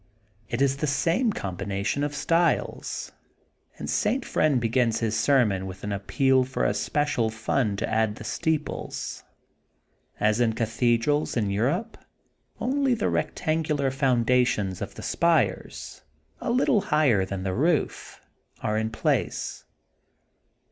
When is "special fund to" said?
6.73-7.87